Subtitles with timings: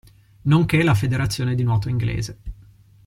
[0.45, 2.39] Nonché la federazione di nuoto inglese.